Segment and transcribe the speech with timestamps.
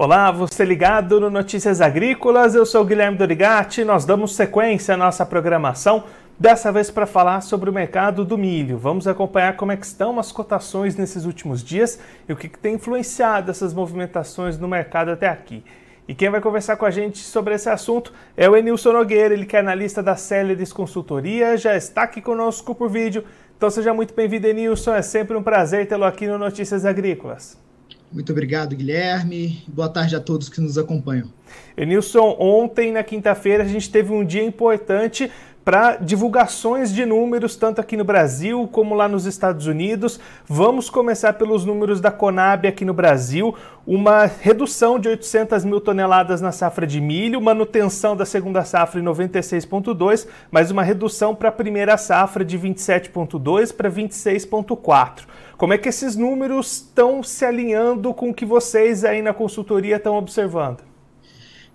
[0.00, 5.26] Olá, você ligado no Notícias Agrícolas, eu sou Guilherme Dorigati, nós damos sequência à nossa
[5.26, 6.04] programação,
[6.38, 8.78] dessa vez para falar sobre o mercado do milho.
[8.78, 11.98] Vamos acompanhar como é que estão as cotações nesses últimos dias
[12.28, 15.64] e o que, que tem influenciado essas movimentações no mercado até aqui.
[16.06, 19.46] E quem vai conversar com a gente sobre esse assunto é o Enilson Nogueira, ele
[19.46, 23.24] que é analista da Célides Consultoria, já está aqui conosco por vídeo.
[23.56, 27.66] Então seja muito bem-vindo, Enilson, é sempre um prazer tê-lo aqui no Notícias Agrícolas.
[28.10, 29.62] Muito obrigado, Guilherme.
[29.68, 31.28] Boa tarde a todos que nos acompanham.
[31.76, 35.30] Enilson, ontem, na quinta-feira, a gente teve um dia importante
[35.68, 40.18] para divulgações de números, tanto aqui no Brasil como lá nos Estados Unidos.
[40.46, 43.54] Vamos começar pelos números da Conab aqui no Brasil.
[43.86, 49.04] Uma redução de 800 mil toneladas na safra de milho, manutenção da segunda safra em
[49.04, 55.26] 96,2, mas uma redução para a primeira safra de 27,2 para 26,4.
[55.58, 59.96] Como é que esses números estão se alinhando com o que vocês aí na consultoria
[59.96, 60.87] estão observando?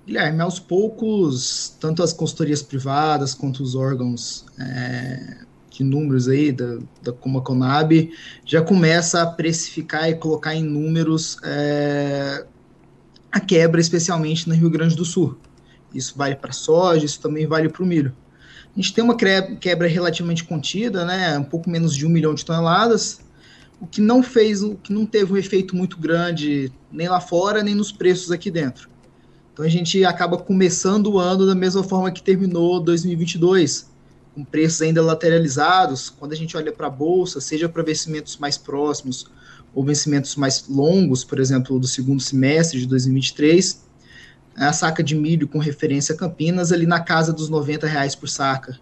[0.05, 5.37] Guilherme, aos poucos, tanto as consultorias privadas quanto os órgãos é,
[5.69, 8.11] de números aí, da, da, como a Conab,
[8.45, 12.45] já começa a precificar e colocar em números é,
[13.31, 15.37] a quebra, especialmente no Rio Grande do Sul.
[15.93, 18.13] Isso vale para soja, isso também vale para o milho.
[18.75, 22.43] A gente tem uma quebra relativamente contida, né, um pouco menos de um milhão de
[22.43, 23.21] toneladas,
[23.79, 27.63] o que não fez, o que não teve um efeito muito grande nem lá fora,
[27.63, 28.92] nem nos preços aqui dentro.
[29.53, 33.87] Então a gente acaba começando o ano da mesma forma que terminou 2022,
[34.33, 36.09] com preços ainda lateralizados.
[36.09, 39.27] Quando a gente olha para a bolsa, seja para vencimentos mais próximos
[39.73, 43.83] ou vencimentos mais longos, por exemplo, do segundo semestre de 2023,
[44.55, 48.27] a saca de milho com referência a Campinas ali na casa dos 90 reais por
[48.27, 48.79] saca.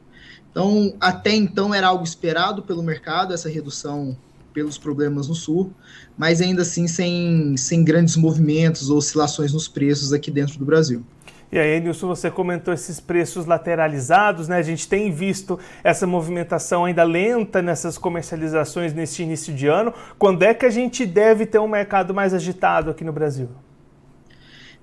[0.50, 4.18] Então, até então era algo esperado pelo mercado, essa redução
[4.54, 5.74] pelos problemas no sul,
[6.18, 11.04] mas ainda assim sem, sem grandes movimentos ou oscilações nos preços aqui dentro do Brasil.
[11.52, 14.56] E aí, Nilson, você comentou esses preços lateralizados, né?
[14.56, 19.94] A gente tem visto essa movimentação ainda lenta nessas comercializações neste início de ano.
[20.18, 23.50] Quando é que a gente deve ter um mercado mais agitado aqui no Brasil?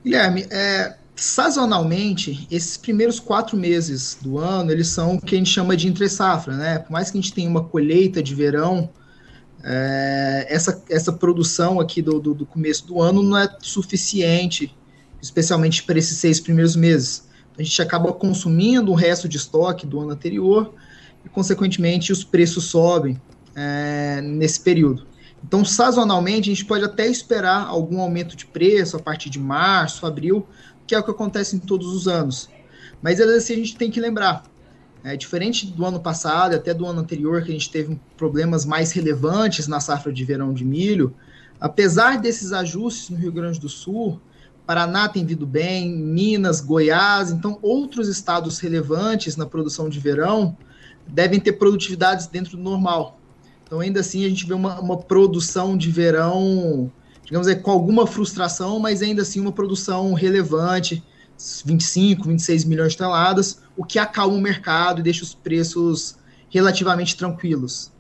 [0.05, 5.51] Guilherme, é, sazonalmente, esses primeiros quatro meses do ano, eles são o que a gente
[5.51, 6.79] chama de entre safra, né?
[6.81, 8.91] Por mais que a gente tenha uma colheita de verão
[9.65, 14.75] é, essa, essa produção aqui do, do, do, começo do ano não é suficiente,
[15.21, 17.29] especialmente para esses seis primeiros meses.
[17.59, 20.73] A gente acaba consumindo o resto de estoque do ano anterior
[21.25, 23.21] e, consequentemente, os preços sobem
[23.55, 25.07] é, nesse período.
[25.45, 30.07] Então, sazonalmente, a gente pode até esperar algum aumento de preço a partir de março,
[30.07, 30.47] abril,
[30.87, 32.49] que é o que acontece em todos os anos.
[33.03, 34.45] Mas, assim, a gente tem que lembrar,
[35.05, 38.93] é, diferente do ano passado, até do ano anterior, que a gente teve problemas mais
[38.93, 41.15] relevantes na safra de verão de milho,
[41.61, 44.21] apesar desses ajustes no Rio Grande do Sul,
[44.69, 50.55] Paraná tem vindo bem, Minas, Goiás, então outros estados relevantes na produção de verão
[51.07, 53.19] devem ter produtividades dentro do normal.
[53.65, 56.93] Então, ainda assim, a gente vê uma, uma produção de verão,
[57.25, 61.03] digamos aí, com alguma frustração, mas ainda assim uma produção relevante,
[61.65, 66.19] 25, 26 milhões de toneladas, o que acalma o mercado e deixa os preços
[66.51, 67.93] relativamente tranquilos.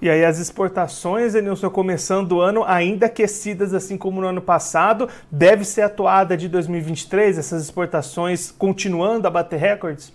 [0.00, 5.08] E aí as exportações, Enilson, começando o ano ainda aquecidas, assim como no ano passado,
[5.30, 10.12] deve ser atuada de 2023, essas exportações continuando a bater recordes?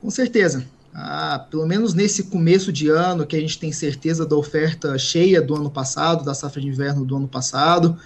[0.00, 0.66] Com certeza.
[0.92, 5.40] Ah, pelo menos nesse começo de ano, que a gente tem certeza da oferta cheia
[5.40, 7.96] do ano passado, da safra de inverno do ano passado,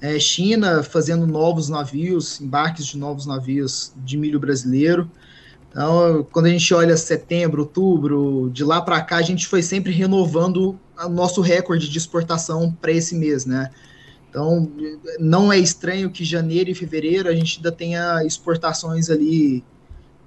[0.00, 5.10] é, China fazendo novos navios, embarques de novos navios de milho brasileiro.
[5.76, 9.92] Então, quando a gente olha setembro, outubro, de lá para cá, a gente foi sempre
[9.92, 13.70] renovando o nosso recorde de exportação para esse mês, né?
[14.30, 14.72] Então,
[15.20, 19.62] não é estranho que janeiro e fevereiro a gente ainda tenha exportações ali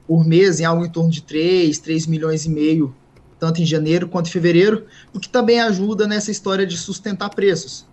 [0.07, 2.95] por mês em algo em torno de 3, 3 milhões e meio,
[3.39, 7.87] tanto em janeiro quanto em fevereiro, o que também ajuda nessa história de sustentar preços.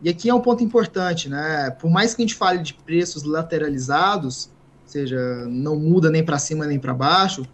[0.00, 1.70] E aqui é um ponto importante, né?
[1.70, 4.48] Por mais que a gente fale de preços lateralizados,
[4.90, 7.46] seja, não muda nem para cima nem para baixo,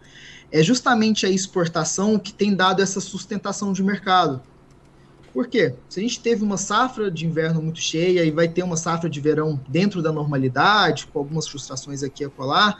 [0.51, 4.41] é justamente a exportação que tem dado essa sustentação de mercado.
[5.33, 5.75] Por quê?
[5.89, 9.11] Se a gente teve uma safra de inverno muito cheia e vai ter uma safra
[9.11, 12.79] de verão dentro da normalidade, com algumas frustrações aqui e acolá,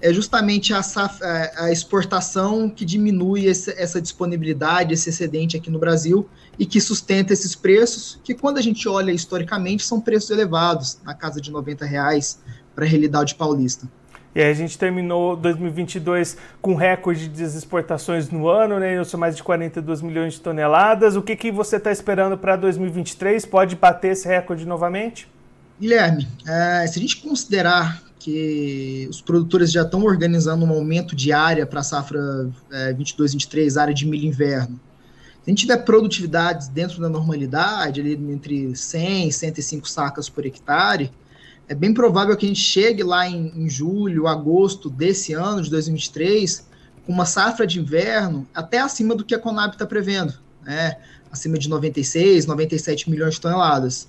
[0.00, 0.80] é justamente a,
[1.22, 6.28] é, a exportação que diminui esse, essa disponibilidade, esse excedente aqui no Brasil
[6.58, 11.14] e que sustenta esses preços, que quando a gente olha historicamente são preços elevados, na
[11.14, 12.38] casa de 90 reais
[12.74, 13.88] para a realidade paulista.
[14.34, 18.96] E aí a gente terminou 2022 com recorde de exportações no ano, né?
[18.96, 21.16] Eu sou mais de 42 milhões de toneladas.
[21.16, 23.44] O que, que você está esperando para 2023?
[23.46, 25.28] Pode bater esse recorde novamente?
[25.80, 31.32] Guilherme, é, se a gente considerar que os produtores já estão organizando um aumento de
[31.32, 32.20] área para a safra
[32.70, 34.78] é, 22-23, área de milho inverno,
[35.42, 40.44] se a gente tiver produtividades dentro da normalidade, ali entre 100 e 105 sacas por
[40.44, 41.10] hectare,
[41.70, 45.70] é bem provável que a gente chegue lá em, em julho, agosto desse ano, de
[45.70, 46.66] 2023,
[47.06, 50.34] com uma safra de inverno até acima do que a Conab está prevendo,
[50.64, 50.96] né?
[51.30, 54.08] acima de 96, 97 milhões de toneladas.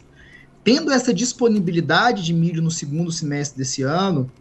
[0.63, 4.31] Tendo essa disponibilidade de milho no segundo semestre desse ano,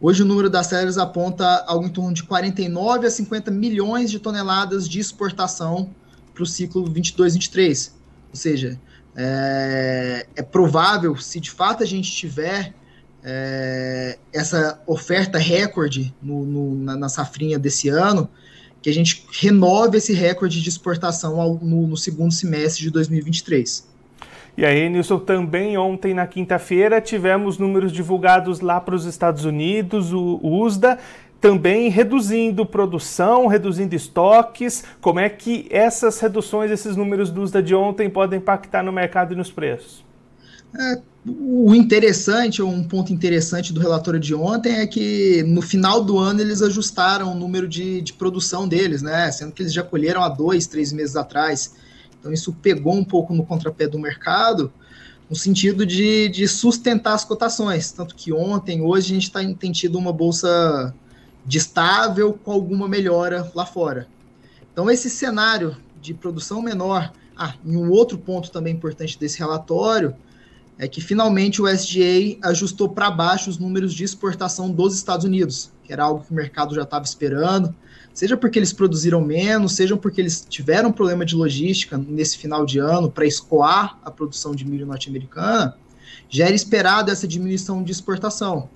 [0.00, 4.18] hoje o número das séries aponta algo em torno de 49 a 50 milhões de
[4.18, 5.90] toneladas de exportação
[6.32, 7.90] para o ciclo 22-23.
[8.30, 8.80] Ou seja,
[9.16, 12.72] é, é, provável, se de fato a gente tiver
[13.22, 18.28] é, essa oferta recorde no, no, na, na, safrinha desse ano,
[18.80, 23.88] que a gente renove esse recorde de exportação ao, no, no segundo semestre de 2023.
[24.56, 30.12] E aí, Nilson, também ontem, na quinta-feira, tivemos números divulgados lá para os Estados Unidos,
[30.12, 30.98] o USDA,
[31.40, 34.84] também reduzindo produção, reduzindo estoques.
[35.00, 39.32] Como é que essas reduções, esses números do USDA de ontem podem impactar no mercado
[39.32, 40.04] e nos preços?
[40.78, 46.18] É, o interessante, um ponto interessante do relatório de ontem é que no final do
[46.18, 49.30] ano eles ajustaram o número de, de produção deles, né?
[49.32, 51.74] Sendo que eles já colheram há dois, três meses atrás.
[52.18, 54.70] Então isso pegou um pouco no contrapé do mercado,
[55.28, 57.90] no sentido de, de sustentar as cotações.
[57.92, 60.94] Tanto que ontem, hoje, a gente tá, tem tido uma bolsa
[61.44, 64.08] de estável com alguma melhora lá fora.
[64.72, 70.14] Então esse cenário de produção menor, ah, um outro ponto também importante desse relatório
[70.78, 75.70] é que finalmente o SGA ajustou para baixo os números de exportação dos Estados Unidos,
[75.84, 77.74] que era algo que o mercado já estava esperando
[78.12, 82.78] seja porque eles produziram menos, seja porque eles tiveram problema de logística nesse final de
[82.78, 85.76] ano para escoar a produção de milho norte-americana,
[86.28, 88.68] já era esperado essa diminuição de exportação.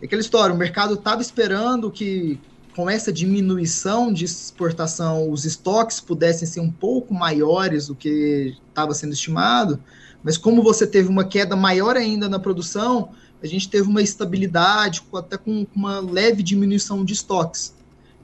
[0.00, 2.38] É aquela história, o mercado estava esperando que
[2.74, 8.94] com essa diminuição de exportação os estoques pudessem ser um pouco maiores do que estava
[8.94, 9.82] sendo estimado,
[10.22, 13.10] mas como você teve uma queda maior ainda na produção,
[13.42, 17.74] a gente teve uma estabilidade, até com uma leve diminuição de estoques.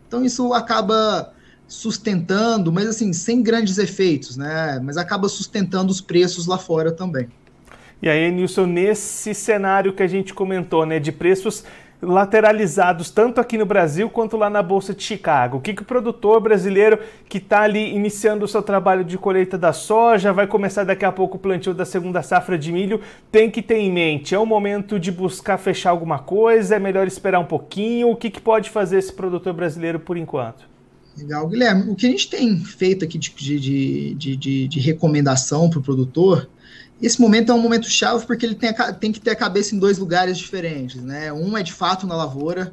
[0.07, 1.33] Então isso acaba
[1.67, 4.79] sustentando, mas assim, sem grandes efeitos, né?
[4.81, 7.29] Mas acaba sustentando os preços lá fora também.
[8.05, 11.65] E aí, Nilson, nesse cenário que a gente comentou, né, de preços
[12.03, 15.57] lateralizados tanto aqui no Brasil quanto lá na Bolsa de Chicago.
[15.57, 16.99] O que, que o produtor brasileiro
[17.31, 21.11] que está ali iniciando o seu trabalho de colheita da soja, vai começar daqui a
[21.11, 23.01] pouco o plantio da segunda safra de milho,
[23.33, 24.35] tem que ter em mente?
[24.35, 26.77] É o momento de buscar fechar alguma coisa?
[26.77, 28.11] É melhor esperar um pouquinho?
[28.11, 30.69] O que, que pode fazer esse produtor brasileiro por enquanto?
[31.17, 31.91] Legal, Guilherme.
[31.91, 35.83] O que a gente tem feito aqui de, de, de, de, de recomendação para o
[35.83, 36.51] produtor
[37.03, 39.75] esse momento é um momento chave porque ele tem, a, tem que ter a cabeça
[39.75, 41.33] em dois lugares diferentes, né?
[41.33, 42.73] Um é de fato na lavoura,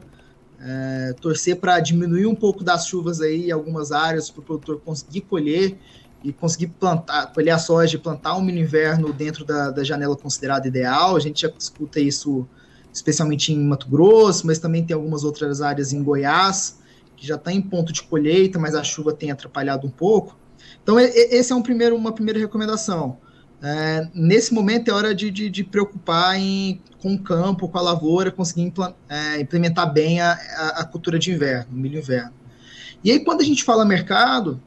[0.60, 4.80] é, torcer para diminuir um pouco das chuvas aí em algumas áreas para o produtor
[4.86, 5.78] conseguir colher
[6.24, 10.16] e conseguir plantar, colher a soja e plantar um mini inverno dentro da, da janela
[10.16, 11.16] considerada ideal.
[11.16, 12.48] A gente já escuta isso
[12.94, 16.80] especialmente em Mato Grosso, mas também tem algumas outras áreas em Goiás
[17.16, 20.36] que já está em ponto de colheita, mas a chuva tem atrapalhado um pouco.
[20.82, 23.18] Então, esse é um primeiro, uma primeira recomendação.
[23.64, 27.82] É, nesse momento é hora de, de, de, preocupar em, com o campo, com a
[27.82, 28.74] lavoura, conseguir
[29.08, 32.34] é, implementar bem a, a, a, cultura de inverno, o milho inverno.
[33.04, 34.60] E aí, quando a gente fala mercado,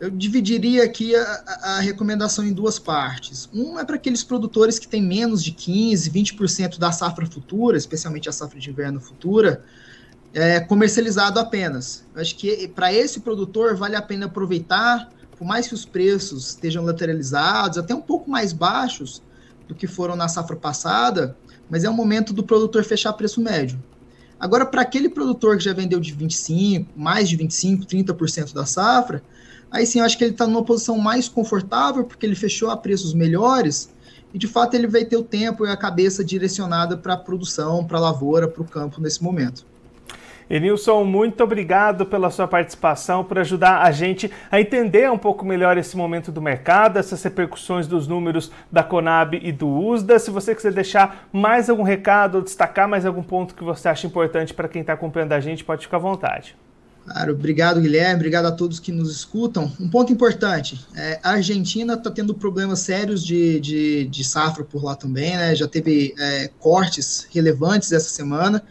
[0.00, 3.50] eu dividiria aqui a, a recomendação em duas partes.
[3.52, 8.28] Uma é para aqueles produtores que têm menos de 15%, 20% da safra futura, especialmente
[8.30, 9.62] a safra de inverno futura,
[10.32, 12.04] é, comercializado apenas.
[12.14, 15.10] Eu acho que para esse produtor vale a pena aproveitar
[15.42, 19.20] por mais que os preços estejam lateralizados, até um pouco mais baixos
[19.66, 21.36] do que foram na safra passada,
[21.68, 23.82] mas é o momento do produtor fechar preço médio.
[24.38, 29.20] Agora, para aquele produtor que já vendeu de 25, mais de 25, 30% da safra,
[29.68, 32.76] aí sim eu acho que ele está numa posição mais confortável, porque ele fechou a
[32.76, 33.90] preços melhores,
[34.32, 37.84] e de fato ele vai ter o tempo e a cabeça direcionada para a produção,
[37.84, 39.66] para a lavoura, para o campo nesse momento.
[40.52, 45.78] Enilson, muito obrigado pela sua participação, por ajudar a gente a entender um pouco melhor
[45.78, 50.18] esse momento do mercado, essas repercussões dos números da Conab e do USDA.
[50.18, 54.06] Se você quiser deixar mais algum recado ou destacar mais algum ponto que você acha
[54.06, 56.54] importante para quem está acompanhando a gente, pode ficar à vontade.
[57.04, 59.72] Claro, obrigado Guilherme, obrigado a todos que nos escutam.
[59.80, 64.84] Um ponto importante: é, a Argentina está tendo problemas sérios de, de, de, safra por
[64.84, 65.54] lá também, né?
[65.54, 68.62] Já teve é, cortes relevantes essa semana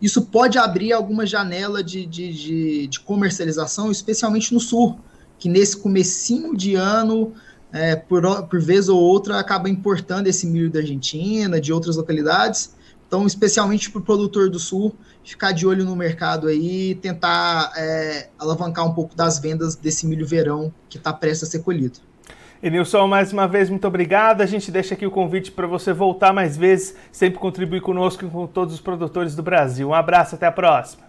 [0.00, 4.98] isso pode abrir alguma janela de, de, de, comercialização, especialmente no sul,
[5.38, 7.32] que nesse comecinho de ano
[7.72, 12.72] é, por, por vez ou outra, acaba importando esse milho da Argentina, de outras localidades.
[13.08, 17.72] Então, especialmente para o produtor do Sul, ficar de olho no mercado aí e tentar
[17.74, 22.00] é, alavancar um pouco das vendas desse milho verão que está prestes a ser colhido.
[22.62, 24.42] Enilson, mais uma vez, muito obrigado.
[24.42, 28.28] A gente deixa aqui o convite para você voltar mais vezes, sempre contribuir conosco e
[28.28, 29.88] com todos os produtores do Brasil.
[29.88, 31.04] Um abraço, até a próxima.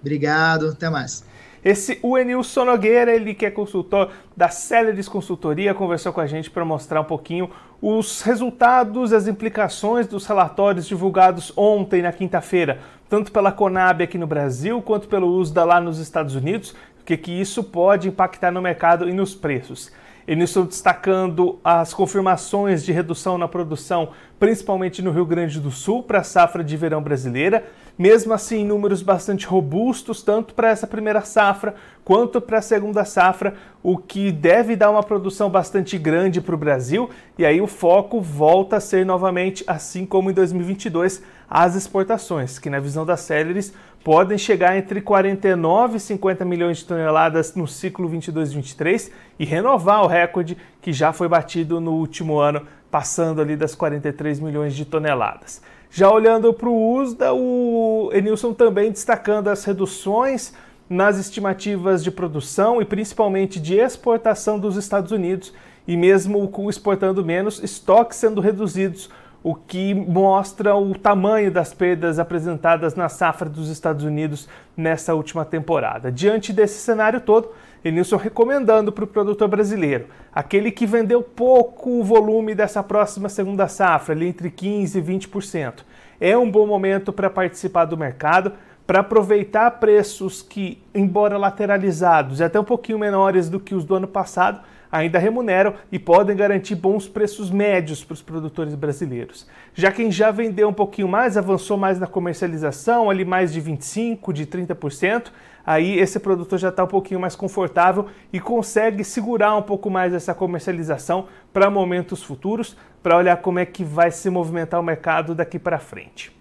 [0.00, 1.24] Obrigado, até mais.
[1.64, 2.16] Esse o
[2.64, 7.04] Nogueira, ele que é consultor da Celeris Consultoria, conversou com a gente para mostrar um
[7.04, 7.50] pouquinho
[7.82, 14.26] os resultados, as implicações dos relatórios divulgados ontem, na quinta-feira, tanto pela Conab aqui no
[14.26, 18.62] Brasil, quanto pelo USDA lá nos Estados Unidos, o que, que isso pode impactar no
[18.62, 19.92] mercado e nos preços.
[20.30, 26.04] Eles estão destacando as confirmações de redução na produção, principalmente no Rio Grande do Sul,
[26.04, 27.64] para a safra de verão brasileira.
[27.98, 33.54] Mesmo assim, números bastante robustos, tanto para essa primeira safra quanto para a segunda safra,
[33.82, 37.10] o que deve dar uma produção bastante grande para o Brasil.
[37.36, 42.70] E aí o foco volta a ser novamente, assim como em 2022, as exportações, que
[42.70, 48.08] na visão das Celeris podem chegar entre 49 e 50 milhões de toneladas no ciclo
[48.08, 53.74] 22-23 e renovar o recorde que já foi batido no último ano, passando ali das
[53.74, 55.62] 43 milhões de toneladas.
[55.90, 60.54] Já olhando para o USDA, o Enilson também destacando as reduções
[60.88, 65.52] nas estimativas de produção e principalmente de exportação dos Estados Unidos
[65.86, 69.10] e mesmo exportando menos, estoques sendo reduzidos
[69.42, 75.44] o que mostra o tamanho das perdas apresentadas na safra dos Estados Unidos nessa última
[75.44, 76.12] temporada.
[76.12, 77.50] Diante desse cenário todo,
[77.82, 84.14] Enilson recomendando para o produtor brasileiro, aquele que vendeu pouco volume dessa próxima segunda safra,
[84.14, 85.74] ali entre 15% e 20%,
[86.20, 88.52] é um bom momento para participar do mercado,
[88.86, 93.94] para aproveitar preços que, embora lateralizados e até um pouquinho menores do que os do
[93.94, 99.46] ano passado, ainda remuneram e podem garantir bons preços médios para os produtores brasileiros.
[99.74, 104.32] Já quem já vendeu um pouquinho mais, avançou mais na comercialização, ali mais de 25%,
[104.32, 105.28] de 30%,
[105.64, 110.12] aí esse produtor já está um pouquinho mais confortável e consegue segurar um pouco mais
[110.12, 115.34] essa comercialização para momentos futuros, para olhar como é que vai se movimentar o mercado
[115.34, 116.32] daqui para frente.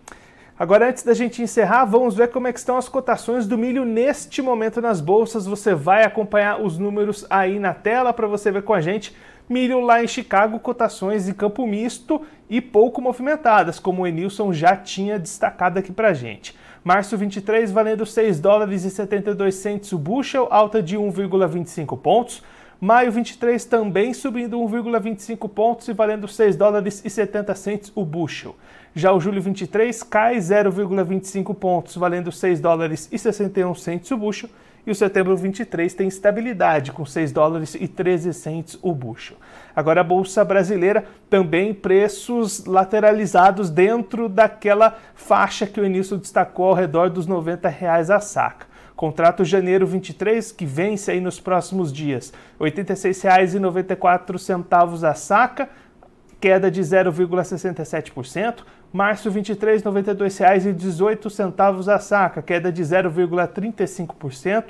[0.60, 4.42] Agora, antes da gente encerrar, vamos ver como é estão as cotações do milho neste
[4.42, 5.46] momento nas bolsas.
[5.46, 9.16] Você vai acompanhar os números aí na tela para você ver com a gente.
[9.48, 14.76] Milho lá em Chicago, cotações em campo misto e pouco movimentadas, como o Enilson já
[14.76, 16.54] tinha destacado aqui para gente.
[16.84, 22.44] Março 23 valendo 6 dólares e 72 centes o bushel, alta de 1,25 pontos.
[22.82, 28.56] Maio 23 também subindo 1,25 pontos e valendo 6 dólares e 70 centes o bushel.
[28.96, 34.50] Já o julho 23 cai 0,25 pontos, valendo 6 dólares e 61 centos o bucho,
[34.88, 39.36] e o setembro 23 tem estabilidade com 6 dólares e 13 centos o bucho.
[39.76, 46.76] Agora a bolsa brasileira também preços lateralizados dentro daquela faixa que o início destacou ao
[46.76, 48.69] redor dos 90 reais a saca.
[49.00, 55.70] Contrato janeiro 23 que vence aí nos próximos dias, R$ 86,94 a saca,
[56.38, 58.56] queda de 0,67%.
[58.92, 64.66] Março 23, R$ 92,18 a saca, queda de 0,35%.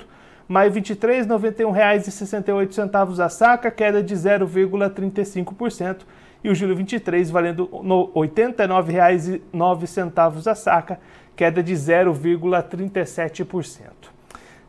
[0.46, 6.02] Maio 23, R$ 91,68 a saca, queda de 0,35%.
[6.44, 7.80] E o julho 23 valendo R$
[8.14, 11.00] 89,09 a saca,
[11.34, 14.19] queda de 0,37%.